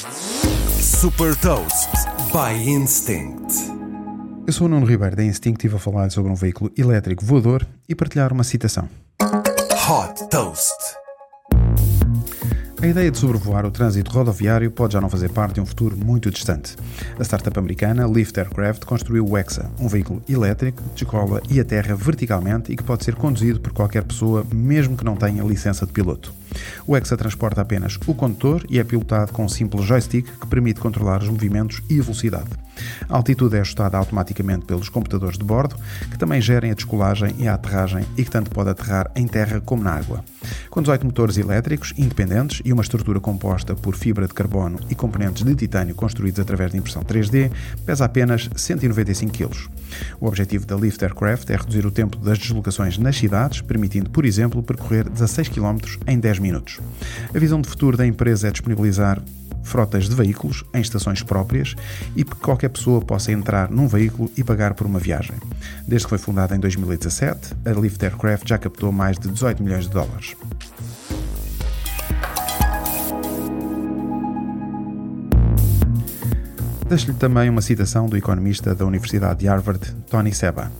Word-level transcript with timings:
Super 0.00 1.36
Toast 1.36 1.90
by 2.32 2.56
Instinct. 2.66 3.52
Eu 4.46 4.52
sou 4.52 4.66
o 4.66 4.70
Nuno 4.70 4.86
Ribeiro 4.86 5.14
da 5.14 5.22
Instinct 5.22 5.66
e 5.66 5.68
vou 5.68 5.78
falar 5.78 6.10
sobre 6.10 6.32
um 6.32 6.34
veículo 6.34 6.72
elétrico 6.74 7.22
voador 7.22 7.66
e 7.86 7.94
partilhar 7.94 8.32
uma 8.32 8.42
citação. 8.42 8.88
Hot 9.20 10.26
Toast. 10.30 10.72
A 12.82 12.86
ideia 12.86 13.10
de 13.10 13.18
sobrevoar 13.18 13.66
o 13.66 13.70
trânsito 13.70 14.10
rodoviário 14.10 14.70
pode 14.70 14.94
já 14.94 15.02
não 15.02 15.10
fazer 15.10 15.28
parte 15.28 15.56
de 15.56 15.60
um 15.60 15.66
futuro 15.66 15.94
muito 15.98 16.30
distante. 16.30 16.76
A 17.18 17.22
startup 17.22 17.58
americana 17.58 18.06
Lift 18.06 18.38
Aircraft 18.38 18.86
construiu 18.86 19.28
o 19.28 19.36
Exa, 19.36 19.70
um 19.78 19.86
veículo 19.86 20.22
elétrico 20.26 20.82
que 20.82 20.94
descola 20.94 21.42
e 21.50 21.60
aterra 21.60 21.94
verticalmente 21.94 22.72
e 22.72 22.76
que 22.76 22.82
pode 22.82 23.04
ser 23.04 23.16
conduzido 23.16 23.60
por 23.60 23.74
qualquer 23.74 24.02
pessoa, 24.02 24.46
mesmo 24.50 24.96
que 24.96 25.04
não 25.04 25.14
tenha 25.14 25.44
licença 25.44 25.84
de 25.84 25.92
piloto. 25.92 26.32
O 26.86 26.96
Exa 26.96 27.18
transporta 27.18 27.60
apenas 27.60 27.98
o 28.06 28.14
condutor 28.14 28.64
e 28.70 28.78
é 28.78 28.84
pilotado 28.84 29.30
com 29.30 29.44
um 29.44 29.48
simples 29.48 29.84
joystick 29.84 30.26
que 30.40 30.46
permite 30.46 30.80
controlar 30.80 31.22
os 31.22 31.28
movimentos 31.28 31.82
e 31.90 32.00
a 32.00 32.02
velocidade. 32.02 32.48
A 33.08 33.16
altitude 33.16 33.56
é 33.56 33.60
ajustada 33.60 33.96
automaticamente 33.96 34.64
pelos 34.64 34.88
computadores 34.88 35.38
de 35.38 35.44
bordo, 35.44 35.76
que 36.10 36.18
também 36.18 36.40
gerem 36.40 36.70
a 36.70 36.74
descolagem 36.74 37.34
e 37.38 37.48
a 37.48 37.54
aterragem 37.54 38.04
e 38.16 38.24
que 38.24 38.30
tanto 38.30 38.50
pode 38.50 38.70
aterrar 38.70 39.10
em 39.16 39.26
terra 39.26 39.60
como 39.60 39.82
na 39.82 39.92
água. 39.92 40.24
Com 40.70 40.80
18 40.80 41.04
motores 41.04 41.36
elétricos 41.36 41.92
independentes 41.96 42.62
e 42.64 42.72
uma 42.72 42.82
estrutura 42.82 43.20
composta 43.20 43.74
por 43.74 43.96
fibra 43.96 44.26
de 44.26 44.34
carbono 44.34 44.78
e 44.88 44.94
componentes 44.94 45.44
de 45.44 45.54
titânio 45.54 45.94
construídos 45.94 46.40
através 46.40 46.72
de 46.72 46.78
impressão 46.78 47.02
3D, 47.02 47.50
pesa 47.84 48.04
apenas 48.04 48.48
195 48.54 49.32
kg. 49.32 49.68
O 50.20 50.26
objetivo 50.26 50.66
da 50.66 50.76
Lift 50.76 51.02
Aircraft 51.02 51.50
é 51.50 51.56
reduzir 51.56 51.84
o 51.86 51.90
tempo 51.90 52.16
das 52.18 52.38
deslocações 52.38 52.98
nas 52.98 53.16
cidades, 53.16 53.60
permitindo, 53.60 54.10
por 54.10 54.24
exemplo, 54.24 54.62
percorrer 54.62 55.08
16 55.08 55.48
km 55.48 55.78
em 56.06 56.18
10 56.18 56.38
minutos. 56.38 56.78
A 57.34 57.38
visão 57.38 57.60
de 57.60 57.68
futuro 57.68 57.96
da 57.96 58.06
empresa 58.06 58.48
é 58.48 58.50
disponibilizar 58.50 59.22
frotas 59.62 60.08
de 60.08 60.14
veículos 60.14 60.64
em 60.74 60.80
estações 60.80 61.22
próprias 61.22 61.74
e 62.16 62.24
que 62.24 62.36
qualquer 62.36 62.68
pessoa 62.68 63.00
possa 63.00 63.32
entrar 63.32 63.70
num 63.70 63.86
veículo 63.86 64.30
e 64.36 64.44
pagar 64.44 64.74
por 64.74 64.86
uma 64.86 64.98
viagem. 64.98 65.36
Desde 65.86 66.06
que 66.06 66.10
foi 66.10 66.18
fundada 66.18 66.54
em 66.54 66.60
2017, 66.60 67.54
a 67.64 67.70
Lift 67.70 68.02
Aircraft 68.02 68.48
já 68.48 68.58
captou 68.58 68.92
mais 68.92 69.18
de 69.18 69.28
18 69.28 69.62
milhões 69.62 69.84
de 69.84 69.90
dólares. 69.90 70.36
Deixo-lhe 76.90 77.14
também 77.14 77.48
uma 77.48 77.62
citação 77.62 78.08
do 78.08 78.16
economista 78.16 78.74
da 78.74 78.84
Universidade 78.84 79.38
de 79.38 79.46
Harvard, 79.46 79.94
Tony 80.10 80.34
Seba. 80.34 80.72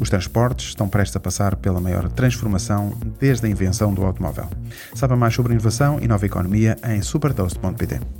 Os 0.00 0.08
transportes 0.08 0.68
estão 0.68 0.88
prestes 0.88 1.14
a 1.16 1.20
passar 1.20 1.54
pela 1.56 1.78
maior 1.78 2.08
transformação 2.08 2.96
desde 3.18 3.46
a 3.46 3.50
invenção 3.50 3.92
do 3.92 4.02
automóvel. 4.02 4.48
Saiba 4.94 5.16
mais 5.16 5.34
sobre 5.34 5.52
inovação 5.52 5.98
e 6.00 6.08
nova 6.08 6.24
economia 6.24 6.78
em 6.82 7.02
supertoast.pt. 7.02 8.19